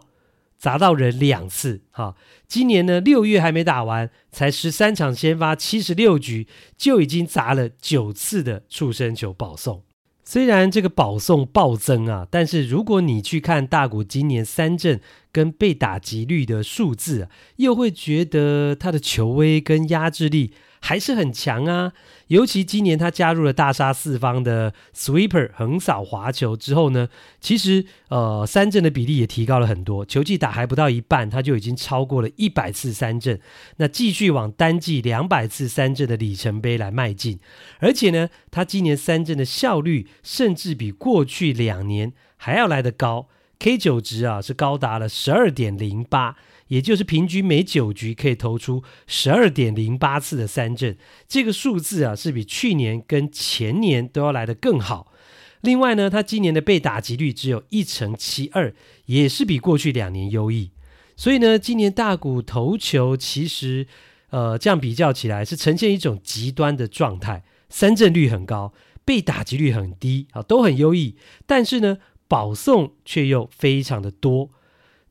[0.63, 2.15] 砸到人两次，哈！
[2.47, 6.47] 今年呢，六月还没打完，才十三场先发，七十六局
[6.77, 9.83] 就已经砸了九次的触身球保送。
[10.23, 15.01] 虽然这个保送暴增啊，但是如果你去看大谷今年三振
[15.33, 20.53] 跟被打击率的数字，又会觉得他的球威跟压制力。
[20.85, 21.93] 还是很强啊，
[22.27, 27.07] 尤其今年他加入了大杀四方的 sweeper 横扫滑球之后呢，
[27.39, 33.39] 其实呃三振的比例也提高了很多，球季打还不到一半，他就已经超过了一百次三振，
[33.77, 37.39] 那继续往单季两百次三振的里程碑来迈进，
[37.79, 46.35] 而且呢，他今年三振的效率甚至比过去两年还要来得高，K 九值啊是高达了十二点零八。
[46.73, 55.13] 也就是平均每九局可以投出十二点零八次的三振，这个数字啊是比去年跟前年都要来得更好。
[55.61, 58.73] 另外呢，他今年的被打击率只有一成七二，
[59.05, 60.71] 也是比过去两年优异。
[61.15, 63.85] 所以呢，今年大谷投球其实
[64.31, 68.73] 呃这样比较起来是呈现一种极端的状态，三振率很高，
[69.05, 74.49] 被打击率很低啊，都很优异，但是呢保送却又非常的多。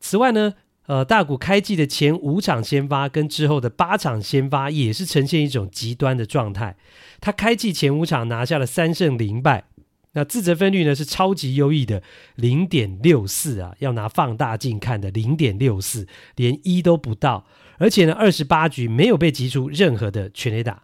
[0.01, 0.55] 此外呢。
[0.85, 6.75] 呃，大谷开季的前五场先发跟之后的八场先发也是呈现一种极端的状态。
[7.21, 9.63] 他开季前五场拿下了三胜零败，
[10.11, 12.03] 那自责分率呢是超级优异的
[12.35, 17.45] 零点六四啊，要拿放大镜看的零点六四，连一都不到。
[17.77, 20.83] 而且呢，二十八局没有被击出任何的全垒打。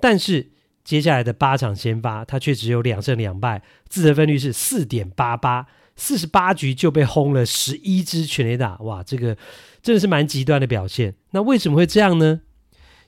[0.00, 0.50] 但是
[0.82, 5.68] 接下来的八场先发，他却只有两胜两败，自责分率是四点八八。
[5.98, 9.36] 四十八局就被轰了十一支全垒打，哇，这个
[9.82, 11.16] 真的是蛮极端的表现。
[11.32, 12.40] 那为什么会这样呢？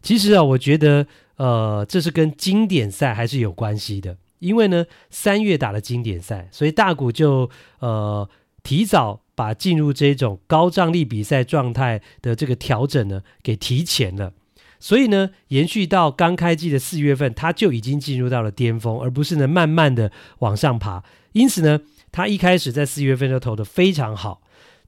[0.03, 4.19] 其实啊，我觉得呃，这是跟经典赛还是有关系的。
[4.41, 7.49] 因为呢，三月打了经典赛，所以大谷就
[7.79, 8.29] 呃
[8.65, 14.33] 提早把进入这种高张力比赛状态的这个调整呢给提前了。
[14.81, 21.05] 所以呢，延续到刚开季的四月份，他就已经进入到了巅峰，而不是呢慢慢的往上爬。
[21.33, 21.81] 因此呢。
[22.13, 24.43] 他一开始在四月份就投得非常好，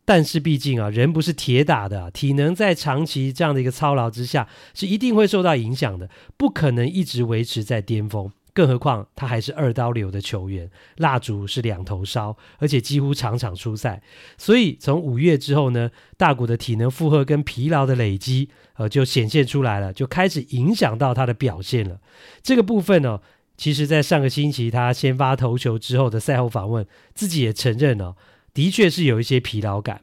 [0.04, 8.30] 但是毕竟啊，人不是铁打的，体能在长期这样的一个操劳之下是一定会受到影响的，不可能一直维持在巅峰。
[8.54, 14.02] 更何况他还是二刀流的球员，蜡烛是两头烧，而且几乎场场出赛。
[14.36, 21.98] 所以从五月之后呢，大谷的体能负荷跟疲劳的累积，呃，就显现出来了，就开始影响到他的表现了。
[22.42, 23.22] 这个部分呢、
[23.56, 28.16] 其实，在上个星期他先发投球之后的赛后访问，自己也承认、哦，
[28.52, 30.02] 的确是有一些疲劳感。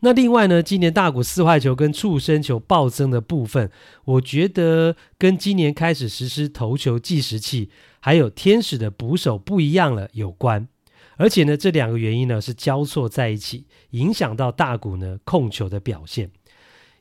[0.00, 3.70] 那另外呢，今年大谷四坏球跟触身球暴增的部分，
[4.04, 10.68] 我觉得跟今年开始实施投球计时器，还有天使的捕手不一样了有关。
[11.16, 16.30] 而且呢，这两个原因呢是交错在一起，影响到大谷呢控球的表现。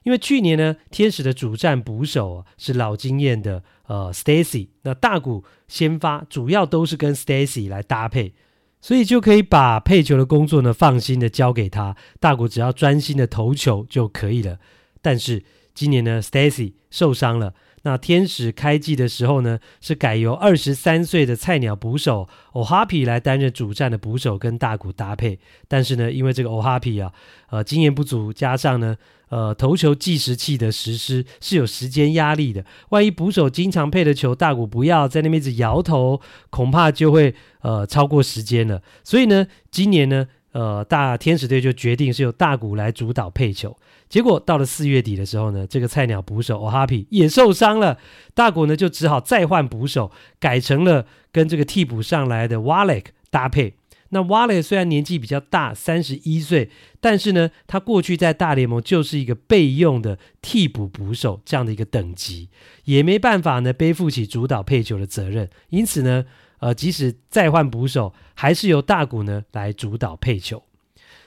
[0.04, 8.34] 因为去年呢，天使的主战捕手啊是老经验的呃 Stacy，那大谷先发主要都是跟 Stacy 来搭配，
[8.82, 14.60] 所以就可以把配球的工作呢放心的交给他，大谷只要专心的投球就可以了。
[15.02, 15.43] 但是
[15.74, 17.54] 今年呢，Stacy 受伤了。
[17.86, 25.39] 那天使开季的时候呢，是改由二十三岁的菜鸟捕手 O'Hoppe 来担任主战的捕手，跟大谷搭配。
[25.67, 27.13] 但是呢，因为这个 O'Hoppe 啊，
[27.52, 28.98] 呃，经验不足，加上呢，
[29.30, 32.65] 呃，投球计时器的实施是有时间压力的。
[32.89, 36.19] 万一捕手经常配的球，大谷不要在那边一直摇头，
[36.50, 38.82] 恐怕就会呃超过时间了。
[39.04, 43.78] 所以呢，今年呢，呃，大天使队就决定是由大谷来主导配球。
[44.08, 47.98] 结果到了四月底的时候呢，这个菜鸟捕手 O'Hoppe 也受伤了，
[48.34, 53.76] 大谷呢就只好再换捕手，改成了跟这个替补上来的 Wallach 搭配。
[54.10, 56.70] 那 Wallach 虽然年纪比较大，三十一岁，
[57.02, 62.50] 但是呢，他过去在大联盟就是一个备用的替补捕手这样的一个等级，
[62.86, 65.50] 也没办法呢背负起主导配球的责任。
[65.70, 66.26] 因此呢，
[66.60, 70.63] 呃，即使再换捕手，还是由大谷呢来主导配球。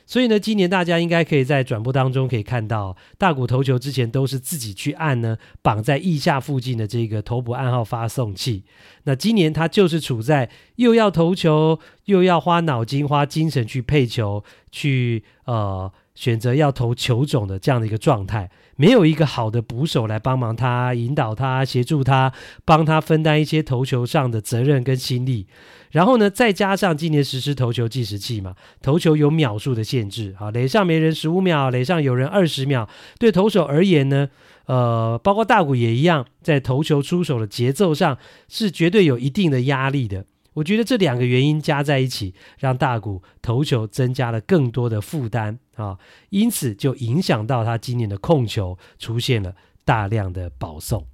[0.09, 8.65] 所以呢，今年大家应该可以在转播当中可以看到，大谷投球之前都是自己去按呢，绑在腋下附近的这个投捕暗号发送器。
[9.05, 14.43] 那今年他就是处在又要投球，又要花脑筋、花精神去配球，
[14.73, 18.51] 去呃选择要投球种的这样的一个状态。
[18.75, 22.33] 没有一个好的捕手来帮忙他、引导他、协助他、
[22.65, 25.47] 帮他分担一些投球上的责任跟心力。
[25.93, 32.89] 然后呢，再加上今年实施投球计时器嘛，投球有秒数的限制，啊，垒上没人十五秒，垒上有人二十秒。
[33.19, 34.29] 对投手而言呢，
[34.67, 40.25] 呃，包括大谷也一样，在投球出手的节奏上是绝对有一定的压力的。
[40.59, 45.99] 我觉得这两个原因加在一起，让大谷投球增加了更多的负担啊，
[46.31, 51.07] 因此就影响到他今年的控球出现了大量的保送。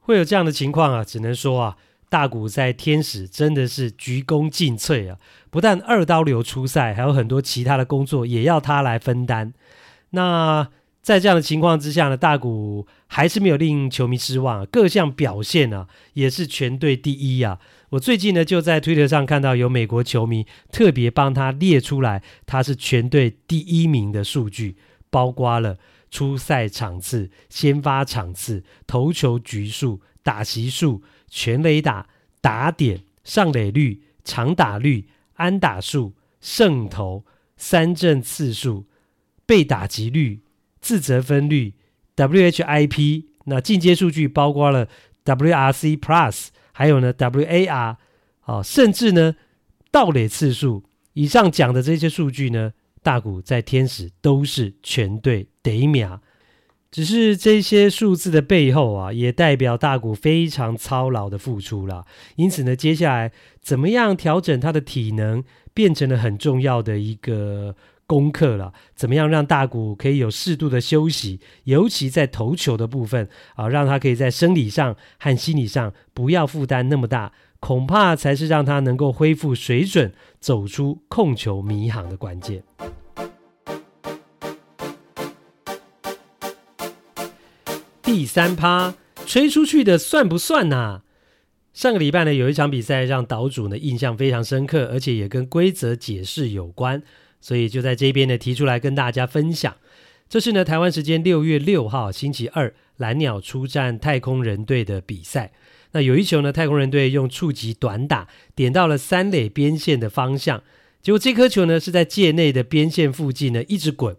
[0.00, 1.76] 会有这样的情况啊，只能说啊。
[2.10, 5.18] 大谷在天使真的是鞠躬尽瘁啊！
[5.50, 9.52] 不但二刀流出赛，还有很多其他的工作也要他来分担。
[10.12, 10.66] 那
[11.02, 17.58] 在这样的情况之下呢，大谷还是没有令球迷失望，各项表现啊也是全队第一啊！
[17.90, 24.76] 我最近呢就在推特上看到有美国球迷特别帮他列出来，他是全队第一名的数据，
[25.10, 25.78] 包括了
[26.10, 31.02] 出赛场次、先发场次、投球局数、打席数。
[31.30, 32.08] 全垒打、
[32.40, 37.26] 打点、上垒率、长打率、安打数、胜投、
[37.58, 38.86] 三振次数、
[39.44, 40.40] 被打击率、
[40.80, 41.74] 自责分率、
[42.16, 44.88] WHIP，那进阶数据包括了
[45.26, 46.46] WRC Plus，
[46.78, 47.96] 还有呢 WAR，
[48.44, 49.34] 哦，甚至呢
[49.90, 50.84] 盗垒次数。
[51.12, 56.20] 以上讲的这些数据呢，大谷在天使都是全队第一名。
[56.92, 62.04] 只是这些数字的背后啊，也代表大谷非常操劳的付出啦。
[62.36, 65.42] 因此呢，接下来怎么样调整他的体能，
[65.74, 67.74] 变成了很重要的一个
[68.08, 68.72] 功课了。
[68.96, 82.64] 怎么样让大谷可以有适度的休息，尤其在投球的部分啊，让他可以在生理上和心理上不要负担那么大，恐怕才是让他能够恢复水准、走出控球迷航的关键。
[88.02, 88.94] 第三趴
[89.26, 91.02] 吹出去的算不算呢？
[91.74, 97.02] 上个礼拜呢，有一场比赛让岛主呢印象非常深刻，而且也跟规则解释有关，
[97.40, 99.76] 所以就在这边呢提出来跟大家分享。
[100.28, 105.52] 这是呢台湾时间六月六号星期二，蓝鸟出战太空人队的比赛。
[105.92, 110.62] 那有一球呢，太空人队用触及短打点到了三垒边线的方向，
[111.00, 114.14] 结果这颗球呢是在界内的边线附近呢一直滚。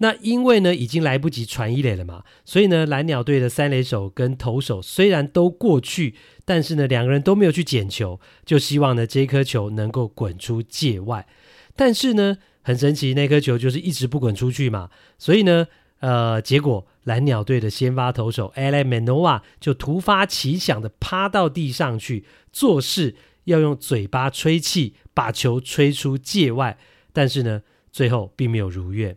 [0.00, 11.26] 那因为呢，已经来不及传一垒了嘛，所以呢，蓝鸟队的三垒手跟投手虽然都过去，但是呢，两个人都没有去捡球，就希望呢，这颗球能够滚出界外。
[11.74, 15.66] 但是呢，很神奇，那颗球就是一直不滚出去嘛，所以呢，
[16.00, 26.76] 呃，结果蓝鸟队的先发投手 a l a Manoa 就突发奇想的趴到地上去，做事要用嘴巴吹气把球吹出界外，
[27.14, 29.16] 但是呢，最后并没有如愿。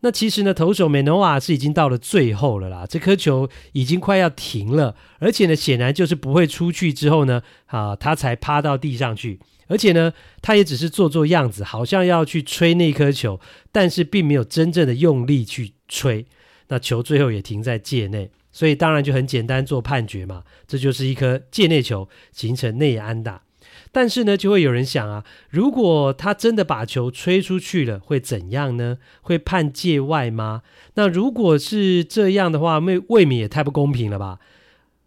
[0.00, 9.38] 那其实呢，投手 Manoa 是已经到了最后了啦，这颗球已经快要停了，而且呢，显然就是不会出去之后呢，啊，他才趴到地上去，
[9.72, 10.12] 而且呢，
[10.42, 13.40] 他也只是做做样子，好像要去吹那颗球，
[13.72, 16.26] 但是并没有真正的用力去吹，
[16.68, 23.44] 那球最后也停在界内，所以当然就很简单做判决嘛，这就是一颗界内球，形成内安打。
[23.90, 28.98] 但是呢，就会有人想啊，如果他真的把球吹出去了，会怎样呢？
[29.22, 30.60] 会判界外吗？
[30.94, 34.38] 那如果是这样的话，未未免也太不公平了吧？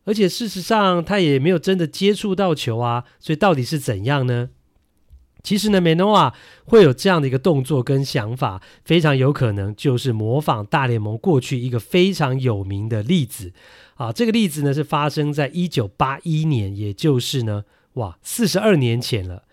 [0.06, 4.50] 而且事实上，他也没有真的接触到球啊，所以到底是怎样呢？
[5.44, 6.34] 其实呢，Manoa
[6.64, 13.54] 会有这样的一个动作跟想法，非常有可能就是模仿大联盟过去一个非常有名的例子
[13.94, 14.12] 啊。
[14.12, 19.44] 这个例子呢是发生在一九八一年，也就是呢，哇，四十二年前了。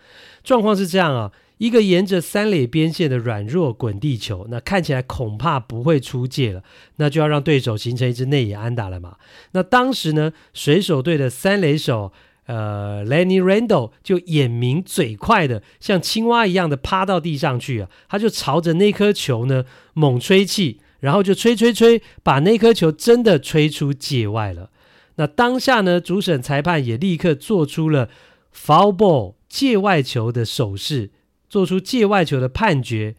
[0.42, 1.30] 状况是这样啊，
[1.62, 6.64] 一个沿着三垒边线的软弱滚地球，那看起来恐怕不会出界了，
[6.96, 9.16] 那就要让对手形成一支内野安打了嘛。
[9.52, 12.12] 那当时呢，水手队的三垒手。
[12.46, 24.70] 呃，Lenny Randle 就眼明嘴快的，像青蛙一样的趴到地上去啊，他就朝着那颗球呢猛吹气，然后就吹吹吹，把那颗球真的吹出界外了。
[25.14, 28.10] 那当下呢，主审裁判也立刻做出了
[28.52, 31.10] foul ball 界外球的手势，
[31.52, 33.14] 做出界外球的判决。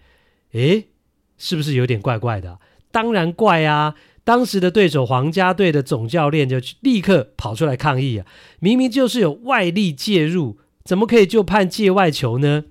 [0.54, 0.88] 诶，
[1.38, 2.58] 是不是有点怪怪的？
[2.90, 3.94] 当然怪啊！
[4.24, 8.26] 当时的对手皇家队的总教练就立刻跑出来抗议啊！
[8.60, 12.64] 明明就是有外力介入，怎么可以就判界外球呢？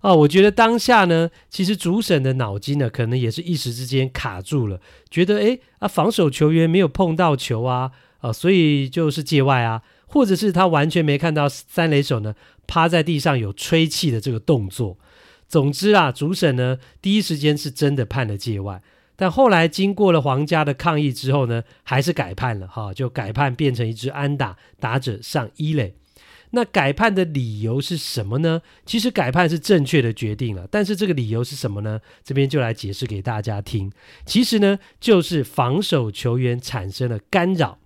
[0.00, 4.80] 哦，我觉得当下呢，其实主审的脑筋呢，可能也是一时之间卡住了，
[5.10, 7.90] 觉得诶啊，防守球员没有碰到球啊，
[8.20, 12.34] 啊，所以就是界外啊，或者是他完全没看到三垒手呢
[12.66, 14.98] 趴在地上有吹气的这个动作。
[15.48, 18.82] 总之啊，主审呢第一时间是真的判了界外。
[19.18, 25.94] 但后来经过了皇家的抗议之后呢，还是改判了哈，就改判变成一支安打，打者上一垒。
[26.50, 28.60] 那改判的理由是什么呢？
[28.84, 32.00] 其实改判是正确的决定了，但是这个理由是什么呢？
[32.22, 33.90] 这边就来解释给大家听。
[34.24, 37.78] 其实呢，就是防守球员产生了干扰。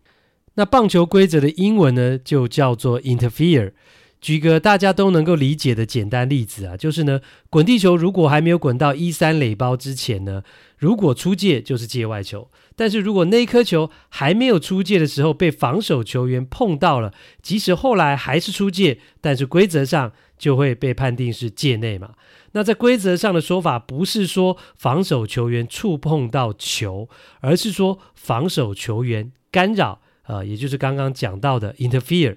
[0.54, 3.72] 那棒球规则的英文呢，就叫做 interfere。
[4.20, 10.42] 举个大家都能够理解的简单例子啊，就是呢，滚地球如果还没有滚到一三垒包之前呢，
[10.76, 12.50] 如果出界就是界外球。
[12.76, 17.12] 但是如果那颗球还没有出界的时候被防守球员碰到了，
[17.42, 22.12] 即使后来还是出界，但是规则上就会被判定是界内嘛。
[22.52, 27.08] 那在规则上的说法不是说防守球员触碰到球，
[27.40, 32.36] 而是说防守球员干扰，呃，也就是刚刚讲到的 interfere。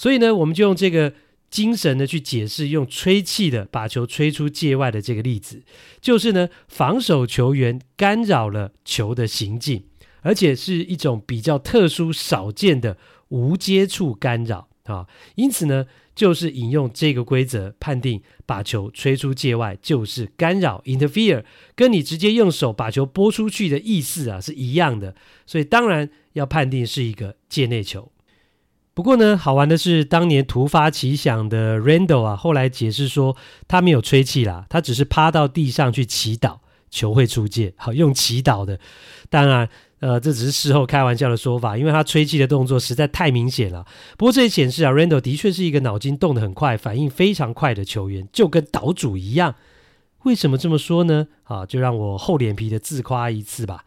[0.00, 1.12] 所以呢，我们就用这个
[1.50, 5.62] 精神呢去解释，用吹气的把球吹出界外的这个例子，
[6.00, 9.84] 就是呢，防守球员干扰了球的行进，
[10.22, 12.96] 而且是一种比较特殊少见的
[13.28, 15.06] 无接触干扰啊。
[15.34, 15.84] 因此呢，
[16.14, 21.44] 就是引用这个规则判定把球吹出界外就是干扰 （interfere），
[21.76, 28.10] 跟你直接用手把球拨出去的意思啊是一样的，所以当然要判定是一个界内球。
[28.92, 33.36] 不过呢，好玩的是，当年突发奇想的 Randall 啊，后来解释说
[33.66, 36.58] 他没有吹气啦，他只是趴到地上去祈祷
[36.90, 38.78] 球会出界，好用祈祷的。
[39.30, 39.68] 当然，
[40.00, 43.86] 呃，这只是事后开玩笑的说法，因为他吹气的动作实在太明显了。
[44.18, 49.54] 不过这也显示啊，Randall 的确是一个脑筋动得很快、反应非常快的球员，就跟岛主一样。
[50.24, 51.28] 为什么这么说呢？
[51.44, 53.84] 啊，就让我厚脸皮的自夸一次吧。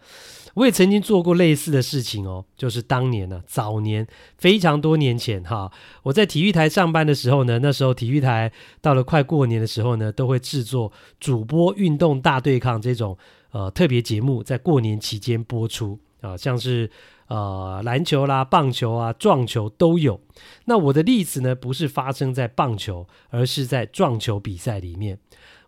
[0.56, 4.06] 我也曾经做过类似的事情哦，就是当年呢、啊，早年
[4.38, 5.72] 非常多年前哈，
[6.04, 13.18] 我在体育台上班的时候呢，那时候体育台到了快过年的时候呢，都会制作主播运动大对抗这种
[13.52, 16.90] 呃特别节目，在过年期间播出啊，像是
[17.28, 20.22] 呃篮球啦、棒球啊、撞球都有。
[20.66, 25.18] 那我的例子呢，不是发生在棒球，而是在撞球比赛里面。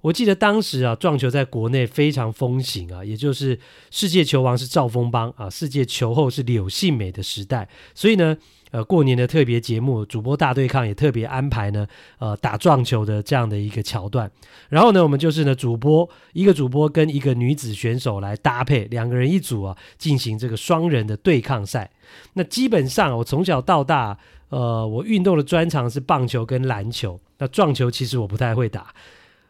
[0.05, 7.67] 我记得当时啊，撞球在国内非常风行啊，也就是世界球王是赵丰邦啊，世界球后是柳信美的时代。
[7.95, 8.37] 所以呢，
[8.69, 11.87] 呃，过年的特别节目主播大对抗也特别安排呢，
[12.19, 14.29] 呃，打撞球的这样的一个桥段。
[14.69, 21.89] 然后呢，我们就是呢，主播一个主播跟一个女子选手来搭配，两个人一组啊，进行这个双人的对抗赛。
[22.33, 24.15] 那基本上我从小到大，
[24.49, 28.93] 呃，我运动的专长是棒球跟篮球，那撞球其实我不太会打。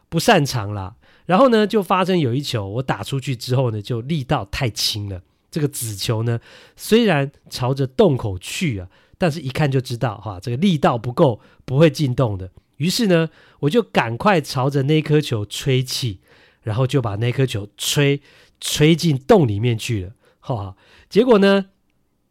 [0.08, 0.94] 不擅长啦，
[1.26, 5.20] 然后呢，就发生有一球我打出去之后呢，就力道太轻了。
[5.50, 6.38] 这个子球呢，
[6.76, 12.50] 虽然朝着洞口去啊，但是一看就知道哈，这个力道不够，不会进洞的。
[12.76, 13.30] 于是呢，
[13.60, 16.20] 我就赶快朝着那颗球吹气，
[16.62, 18.20] 然后就把那颗球吹
[18.60, 20.12] 吹进洞里面去了。
[20.40, 20.76] 哈，
[21.08, 21.66] 结果呢，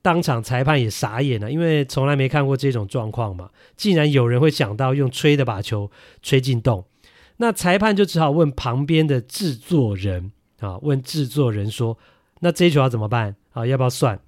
[0.04, 5.90] 当场裁判也傻眼了，因为从来没看过这种状况嘛，竟然有人会想到用吹的把球
[6.22, 6.86] 吹进洞。
[7.38, 11.98] 那裁判就只好问旁边的制作人啊，问制作人说
[12.42, 13.66] ：“那这一球要怎么办啊？
[13.66, 14.20] 要不要算？”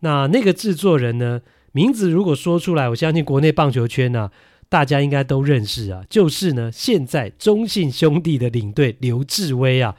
[0.00, 1.40] 那那个制作人呢，
[1.72, 4.30] 名字如果说出来，我相信国内棒球圈呢、
[4.68, 9.94] 大家应该都认识啊，就是呢，现在中信兄弟的领队刘志威啊。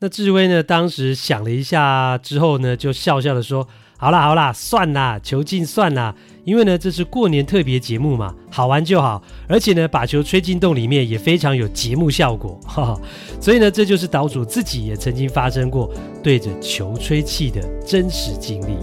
[0.00, 3.68] 那志威呢，当时想了一下之后呢，就笑笑的说
[4.00, 13.00] ：“好啦好啦，算啦，球进算啦，因为呢这是过年特别节目嘛，好玩就好，而且呢把球吹进洞里面也非常有节目效果， 哈哈，
[13.38, 15.92] 所以呢这就是岛主自己也曾经发生过
[16.22, 18.78] 对着球吹气的真实经历。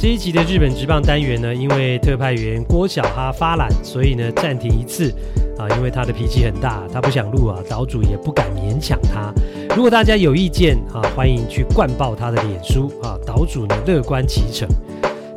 [0.00, 5.12] 这一集的日本直棒单元呢，因为特派员郭小哈发懒，所以呢暂停一次
[5.58, 9.34] 啊，因为他的脾气很大，他不想录啊，岛主也不敢勉强他。
[9.74, 14.68] 如果大家有意见啊，欢迎去灌爆他的脸书啊，岛主呢乐观其成。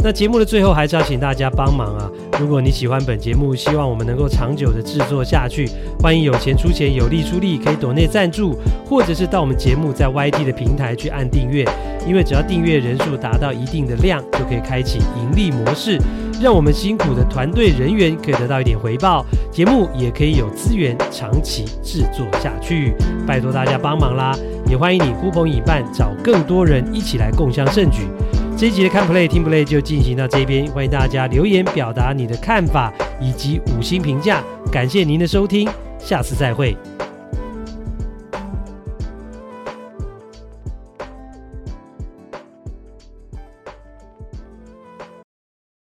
[0.03, 2.09] 那节目的最后还是要请大家帮忙啊！
[2.39, 11.63] 如果你喜欢本节目，希望我们能够长久的制作下去，欢迎有钱出钱，有力出力，可以抖内赞助，或者是到我们节目在 YT 的平台去按订阅。
[12.07, 15.99] 因为只要订阅人数达到一定的量，就可以开启盈利模式，
[16.41, 22.95] 让我们辛苦的团队人员可以得到一点回报，节目也可以有资源长期制作下去。
[23.27, 24.35] 拜托大家帮忙啦！
[24.67, 28.07] 也欢迎你呼朋引伴，找更多人一起来共襄盛举。
[28.61, 36.77] 这一集的看 play 听 play 就进行到这边，欢迎大家留言表达你的看法以及五星评价，感谢您的收听，下次再会。